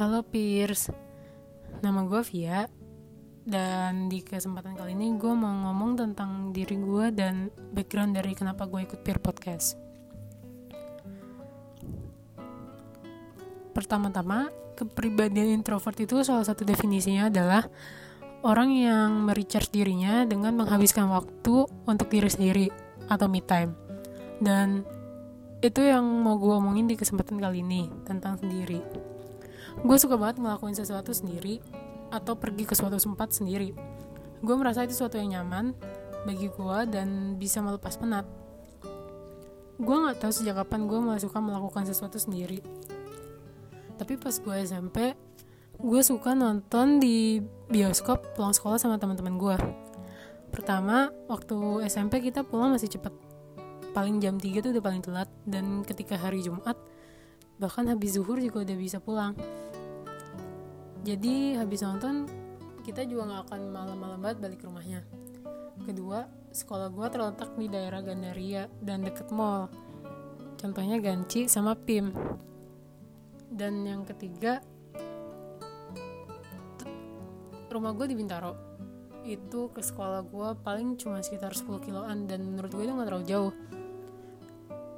[0.00, 0.88] Halo Piers,
[1.84, 2.64] nama gue Via
[3.44, 8.64] Dan di kesempatan kali ini gue mau ngomong tentang diri gue dan background dari kenapa
[8.64, 9.76] gue ikut Peer Podcast.
[13.76, 17.68] Pertama-tama, kepribadian introvert itu salah satu definisinya adalah
[18.40, 22.66] Orang yang merecharge dirinya dengan menghabiskan waktu untuk diri sendiri
[23.04, 23.76] atau me time.
[24.40, 24.80] Dan
[25.60, 29.10] itu yang mau gue omongin di kesempatan kali ini tentang sendiri
[29.78, 31.62] gue suka banget ngelakuin sesuatu sendiri
[32.10, 33.70] atau pergi ke suatu tempat sendiri.
[34.42, 35.76] Gue merasa itu sesuatu yang nyaman
[36.26, 38.26] bagi gue dan bisa melepas penat.
[39.80, 42.60] Gue nggak tahu sejak kapan gue mulai suka melakukan sesuatu sendiri.
[43.96, 45.16] Tapi pas gue SMP
[45.80, 47.40] gue suka nonton di
[47.72, 49.56] bioskop pulang sekolah sama teman-teman gue
[50.52, 53.14] pertama waktu SMP kita pulang masih cepet.
[53.96, 56.76] Paling jam 3 tuh udah paling telat dan ketika hari Jumat
[57.60, 59.36] bahkan habis zuhur juga udah bisa pulang.
[61.04, 62.24] Jadi habis nonton
[62.80, 65.04] kita juga nggak akan malam-malam banget balik ke rumahnya.
[65.84, 69.68] Kedua sekolah gue terletak di daerah Gandaria dan deket mall.
[70.56, 72.16] Contohnya Ganci sama PIM.
[73.52, 74.64] Dan yang ketiga
[77.68, 78.56] rumah gue di Bintaro.
[79.20, 83.26] Itu ke sekolah gue paling cuma sekitar 10 kiloan dan menurut gue itu nggak terlalu
[83.28, 83.52] jauh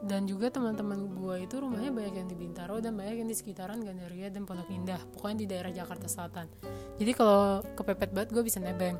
[0.00, 3.84] dan juga teman-teman gue itu rumahnya banyak yang di Bintaro dan banyak yang di sekitaran
[3.84, 6.48] Gandaria dan Pondok Indah pokoknya di daerah Jakarta Selatan.
[6.96, 8.96] Jadi kalau kepepet banget gue bisa nebeng.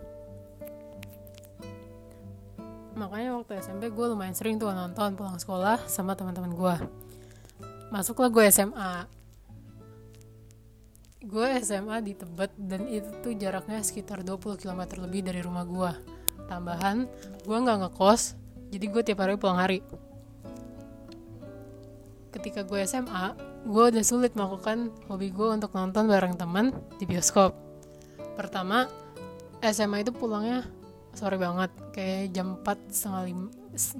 [3.01, 6.77] Makanya waktu SMP gue lumayan sering tuh nonton pulang sekolah sama teman-teman gue
[7.91, 9.11] masuklah gue SMA
[11.21, 15.93] gue SMA di Tebet dan itu tuh jaraknya sekitar 20 km lebih dari rumah gue
[16.47, 17.11] tambahan
[17.43, 18.39] gue nggak ngekos
[18.71, 19.83] jadi gue tiap hari pulang hari
[22.31, 23.35] ketika gue SMA
[23.67, 27.53] gue udah sulit melakukan hobi gue untuk nonton bareng teman di bioskop.
[28.39, 28.87] Pertama
[29.61, 30.65] SMA itu pulangnya
[31.13, 33.51] sore banget kayak jam 4 setengah lima,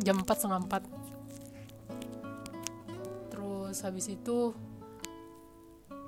[0.01, 0.81] jam 4 setengah 4
[3.35, 4.55] terus habis itu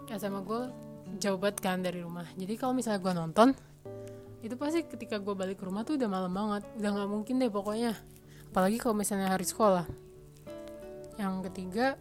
[0.08, 0.70] SMA gue
[1.20, 2.24] jauh banget kan dari rumah.
[2.38, 3.52] Jadi kalau misalnya gue nonton
[4.42, 6.66] itu pasti ketika gue balik ke rumah tuh udah malam banget.
[6.78, 7.94] Udah nggak mungkin deh pokoknya.
[8.50, 9.86] Apalagi kalau misalnya hari sekolah.
[11.20, 11.94] Yang ketiga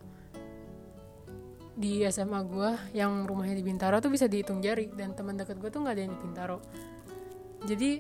[1.72, 5.70] di SMA gue yang rumahnya di Bintaro tuh bisa dihitung jari dan teman dekat gue
[5.72, 6.58] tuh nggak ada yang di Bintaro.
[7.64, 7.92] Jadi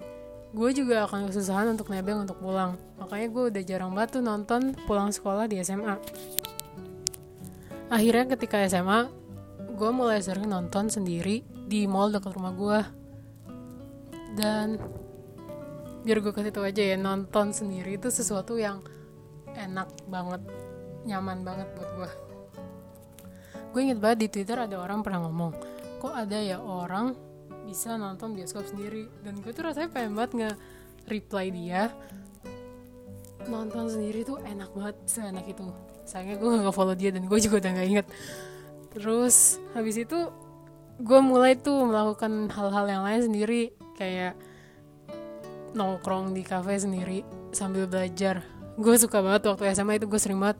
[0.51, 2.75] gue juga akan kesusahan untuk nebeng untuk pulang.
[2.99, 5.95] Makanya gue udah jarang banget tuh nonton pulang sekolah di SMA
[7.91, 9.11] akhirnya ketika SMA
[9.75, 12.79] gue mulai sering nonton sendiri di mall dekat rumah gue
[14.39, 14.79] dan
[16.07, 18.79] biar gue kasih tau aja ya nonton sendiri itu sesuatu yang
[19.51, 20.39] enak banget
[21.03, 22.09] nyaman banget buat gue
[23.71, 25.51] gue inget banget di twitter ada orang pernah ngomong
[26.01, 27.13] kok ada ya orang
[27.61, 29.07] bisa nonton bioskop sendiri?
[29.21, 30.51] Dan gue tuh rasanya pengen banget nge
[31.07, 31.93] reply dia
[33.47, 35.65] nonton sendiri tuh enak banget seenak itu.
[36.05, 38.07] Sayangnya gue gak follow dia dan gue juga udah gak inget
[38.91, 40.27] terus habis itu
[40.99, 44.35] gue mulai tuh melakukan hal-hal yang lain sendiri kayak
[45.71, 47.23] nongkrong di cafe sendiri
[47.55, 48.43] sambil belajar.
[48.75, 50.59] Gue suka banget waktu SMA itu gue sering banget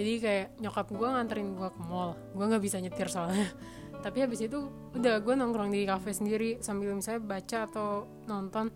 [0.00, 2.16] jadi kayak nyokap gue nganterin gue ke mall.
[2.32, 3.52] Gue nggak bisa nyetir soalnya.
[4.04, 8.72] Tapi habis itu udah gue nongkrong di cafe sendiri sambil misalnya baca atau nonton.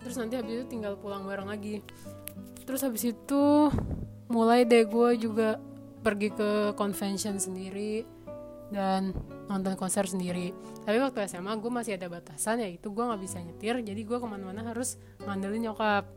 [0.00, 1.84] Terus nanti habis itu tinggal pulang bareng lagi.
[2.64, 3.68] Terus habis itu
[4.32, 5.60] mulai deh gue juga
[6.00, 8.08] pergi ke convention sendiri
[8.72, 9.12] dan
[9.52, 10.56] nonton konser sendiri.
[10.88, 13.76] Tapi waktu SMA gue masih ada batasan yaitu gue nggak bisa nyetir.
[13.84, 14.96] Jadi gue ke mana-mana harus
[15.28, 16.08] ngandelin nyokap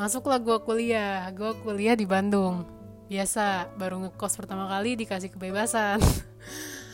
[0.00, 1.28] masuklah gue kuliah.
[1.36, 2.64] Gue kuliah di Bandung.
[3.12, 6.00] Biasa baru ngekos pertama kali dikasih kebebasan.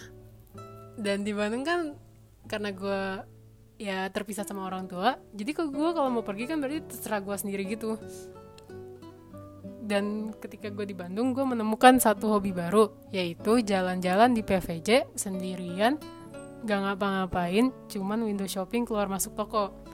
[1.05, 1.95] Dan di Bandung kan
[2.51, 3.03] karena gue
[3.79, 7.37] ya terpisah sama orang tua jadi kok gue kalau mau pergi kan berarti terserah gue
[7.39, 7.95] sendiri gitu.
[9.87, 16.03] Dan ketika gue di Bandung gue menemukan satu hobi baru yaitu jalan-jalan di PVJ sendirian.
[16.67, 19.86] Gak ngapa-ngapain cuman window shopping keluar masuk toko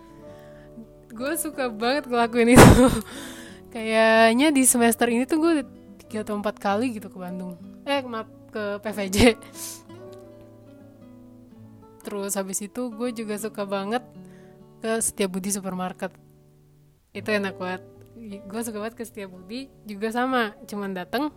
[1.13, 2.87] gue suka banget ngelakuin itu.
[3.75, 5.53] Kayaknya di semester ini tuh gue
[6.05, 7.57] tiga atau empat kali gitu ke Bandung.
[7.85, 9.37] Eh maaf ke PVJ
[12.03, 14.03] terus habis itu gue juga suka banget
[14.83, 16.11] ke Setiabudi supermarket.
[17.15, 17.83] Itu enak banget.
[18.45, 20.53] Gue suka banget ke Setiabudi juga sama.
[20.67, 21.31] Cuman dateng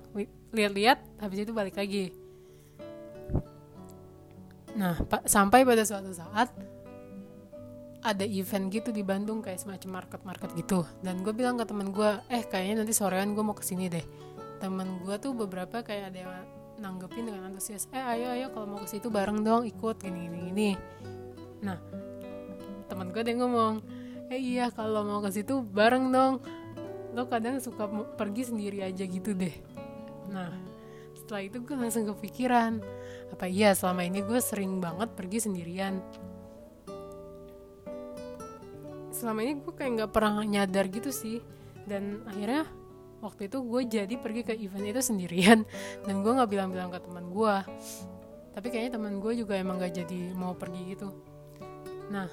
[0.51, 2.11] lihat-lihat habis itu balik lagi.
[4.75, 6.51] Nah sampai pada suatu saat
[8.05, 10.85] ada event gitu di Bandung kayak semacam market-market gitu.
[11.01, 14.05] Dan gue bilang ke temen gue eh kayaknya nanti sorean gue mau ke sini deh.
[14.61, 16.31] Temen gue tuh beberapa kayak ada yang
[16.75, 20.39] nanggepin dengan antusias eh ayo ayo kalau mau ke situ bareng dong ikut gini gini
[20.53, 20.69] gini.
[21.65, 21.81] Nah
[22.85, 23.81] teman gue dia ngomong
[24.29, 26.45] eh iya kalau mau ke situ bareng dong.
[27.17, 29.55] Lo kadang suka pergi sendiri aja gitu deh.
[30.29, 30.53] Nah
[31.17, 32.85] setelah itu gue langsung kepikiran
[33.33, 35.97] apa iya selama ini gue sering banget pergi sendirian
[39.25, 41.41] selama ini gue kayak nggak pernah nyadar gitu sih.
[41.89, 42.69] Dan akhirnya
[43.25, 45.65] waktu itu gue jadi pergi ke event itu sendirian.
[46.05, 47.55] Dan gue nggak bilang-bilang ke teman gue
[48.55, 51.11] tapi kayaknya teman gue juga emang gak jadi mau pergi gitu.
[52.07, 52.31] Nah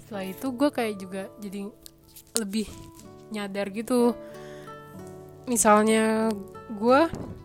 [0.00, 1.68] setelah itu gue kayak juga jadi
[2.40, 2.64] lebih
[3.28, 4.16] nyadar gitu.
[5.44, 6.32] Misalnya
[6.72, 7.00] gue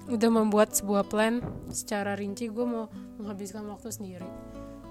[0.07, 2.87] udah membuat sebuah plan secara rinci gue mau
[3.19, 4.29] menghabiskan waktu sendiri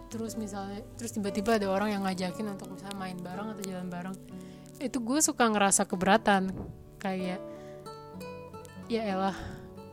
[0.07, 4.17] terus misalnya terus tiba-tiba ada orang yang ngajakin untuk misalnya main bareng atau jalan bareng.
[4.79, 6.53] Itu gue suka ngerasa keberatan.
[7.01, 7.41] Kayak
[8.87, 9.37] ya elah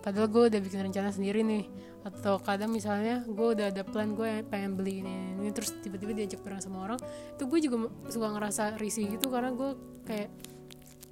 [0.04, 1.66] padahal gue udah bikin rencana sendiri nih.
[2.04, 6.44] Atau kadang misalnya gue udah ada plan gue pengen beli ini, ini terus tiba-tiba diajak
[6.44, 7.00] bareng sama orang.
[7.40, 9.72] Itu gue juga suka ngerasa risih gitu karena gue
[10.04, 10.30] kayak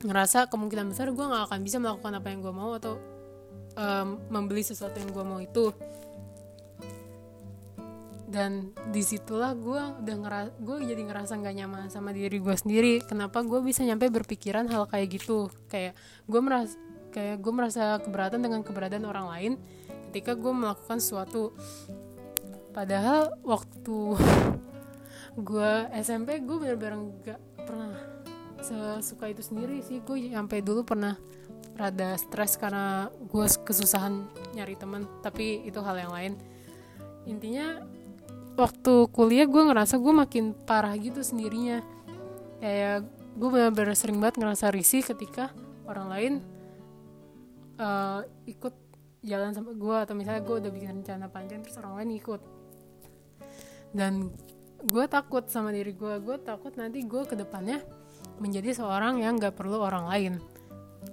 [0.02, 2.98] ngerasa kemungkinan besar gue nggak akan bisa melakukan apa yang gue mau atau
[3.78, 5.72] um, membeli sesuatu yang gue mau itu
[8.32, 13.04] dan di situlah gue udah ngeras gue jadi ngerasa nggak nyaman sama diri gue sendiri.
[13.04, 15.52] Kenapa gue bisa nyampe berpikiran hal kayak gitu?
[15.68, 16.80] Kayak gue merasa
[17.12, 19.54] kayak gue merasa keberatan dengan keberadaan orang lain
[20.10, 21.52] ketika gue melakukan sesuatu
[22.72, 24.16] padahal waktu
[25.52, 27.96] gue SMP gue bener-bener gak pernah
[28.64, 30.00] sesuka itu sendiri sih.
[30.00, 31.20] Gue sampai dulu pernah
[31.76, 36.34] rada stres karena gue kesusahan nyari teman tapi itu hal yang lain.
[37.26, 37.82] Intinya
[38.62, 41.82] waktu kuliah gue ngerasa gue makin parah gitu sendirinya.
[42.62, 45.50] Kayak gue benar-benar sering banget ngerasa risih ketika
[45.90, 46.34] orang lain
[47.82, 48.76] uh, ikut
[49.26, 52.42] jalan sama gue atau misalnya gue udah bikin rencana panjang terus orang lain ikut.
[53.92, 54.14] Dan
[54.82, 57.82] gue takut sama diri gue gue takut nanti gue ke depannya
[58.42, 60.34] menjadi seorang yang gak perlu orang lain.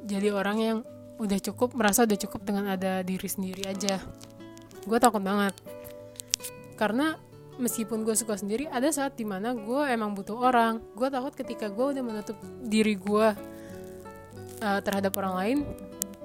[0.09, 0.79] Jadi orang yang
[1.21, 4.01] udah cukup merasa udah cukup dengan ada diri sendiri aja.
[4.89, 5.53] Gue takut banget.
[6.79, 7.19] Karena
[7.59, 10.79] meskipun gue suka sendiri ada saat di mana gue emang butuh orang.
[10.95, 13.27] Gue takut ketika gue udah menutup diri gue
[14.63, 15.59] uh, terhadap orang lain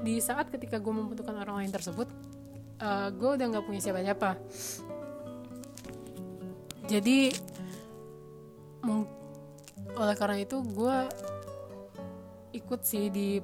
[0.06, 2.08] di saat ketika gue membutuhkan orang lain tersebut
[2.80, 4.38] uh, gue udah nggak punya siapa-siapa.
[6.88, 7.32] Jadi
[9.94, 10.98] oleh karena itu gue
[12.54, 13.40] ikut sih di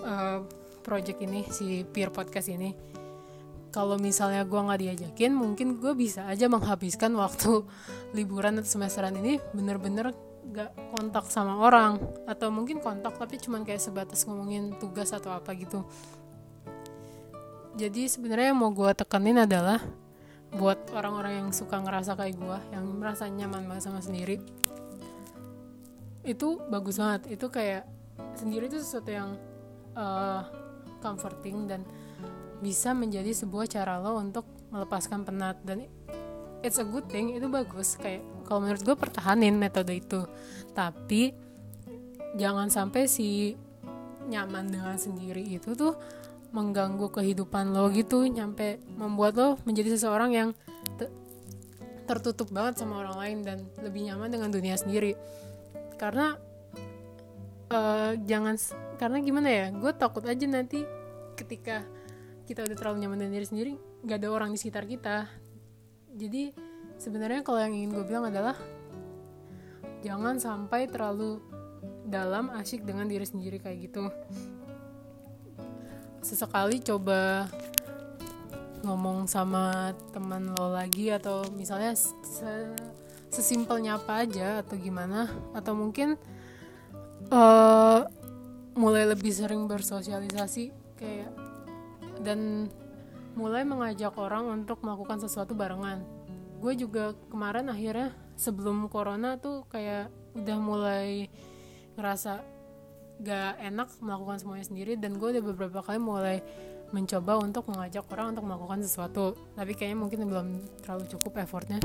[0.00, 0.40] uh,
[0.86, 2.70] project ini si peer podcast ini
[3.76, 7.60] kalau misalnya gue nggak diajakin mungkin gue bisa aja menghabiskan waktu
[8.16, 10.16] liburan atau semesteran ini bener-bener
[10.48, 12.00] gak kontak sama orang.
[12.24, 15.84] Atau mungkin kontak tapi cuman kayak sebatas ngomongin tugas atau apa gitu.
[17.76, 19.84] Jadi sebenarnya yang mau gue tekenin adalah
[20.56, 24.40] buat orang-orang yang suka ngerasa kayak gue yang merasa nyaman banget sama sendiri.
[26.24, 27.36] Itu bagus banget.
[27.36, 27.84] Itu kayak
[28.40, 29.36] sendiri itu sesuatu yang
[29.92, 30.48] uh,
[31.04, 31.84] comforting dan
[32.60, 35.60] bisa menjadi sebuah cara lo untuk melepaskan penat.
[35.62, 35.86] Dan
[36.64, 37.96] it's a good thing itu bagus.
[38.00, 40.24] Kayak kalau menurut gue pertahanin metode itu.
[40.72, 41.32] Tapi
[42.36, 43.54] jangan sampai si
[44.26, 45.94] nyaman dengan sendiri itu tuh
[46.50, 48.24] mengganggu kehidupan lo gitu.
[48.26, 50.48] Nyampe membuat lo menjadi seseorang yang
[50.96, 51.08] te
[52.06, 55.18] tertutup banget sama orang lain dan lebih nyaman dengan dunia sendiri.
[55.98, 56.38] Karena
[57.72, 58.54] uh, jangan
[58.96, 60.86] karena gimana ya gue takut aja nanti
[61.34, 61.84] ketika
[62.46, 63.72] kita udah terlalu nyaman dengan diri sendiri
[64.06, 65.26] nggak ada orang di sekitar kita.
[66.14, 66.54] Jadi
[66.96, 68.56] sebenarnya kalau yang ingin gue bilang adalah
[70.06, 71.42] jangan sampai terlalu
[72.06, 74.06] dalam asyik dengan diri sendiri kayak gitu.
[76.22, 77.50] Sesekali coba
[78.86, 81.98] ngomong sama teman lo lagi atau misalnya
[83.26, 86.14] sesimpelnya apa aja atau gimana atau mungkin
[87.34, 88.06] uh,
[88.78, 91.45] mulai lebih sering bersosialisasi kayak
[92.20, 92.70] dan
[93.36, 96.00] mulai mengajak orang untuk melakukan sesuatu barengan.
[96.56, 101.28] Gue juga kemarin akhirnya sebelum corona tuh kayak udah mulai
[102.00, 102.40] ngerasa
[103.20, 104.96] gak enak melakukan semuanya sendiri.
[104.96, 106.40] Dan gue udah beberapa kali mulai
[106.96, 109.36] mencoba untuk mengajak orang untuk melakukan sesuatu.
[109.52, 110.48] Tapi kayaknya mungkin belum
[110.80, 111.80] terlalu cukup effortnya.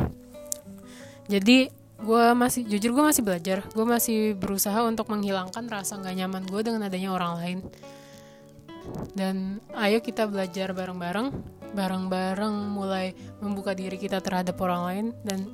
[1.28, 1.68] Jadi
[2.02, 3.68] gue masih jujur gue masih belajar.
[3.76, 7.60] Gue masih berusaha untuk menghilangkan rasa gak nyaman gue dengan adanya orang lain
[9.14, 11.28] dan ayo kita belajar bareng-bareng
[11.72, 15.48] bareng-bareng mulai membuka diri kita terhadap orang lain dan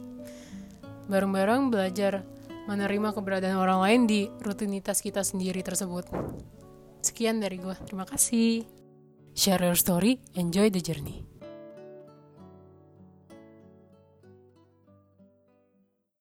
[1.08, 2.26] bareng-bareng belajar
[2.66, 6.04] menerima keberadaan orang lain di rutinitas kita sendiri tersebut.
[7.00, 8.68] Sekian dari gue, terima kasih.
[9.38, 11.22] share your story enjoy the journey